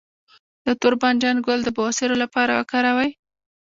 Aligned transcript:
د 0.65 0.67
تور 0.81 0.93
بانجان 1.01 1.37
ګل 1.45 1.59
د 1.63 1.69
بواسیر 1.77 2.11
لپاره 2.23 2.51
وکاروئ 2.59 3.09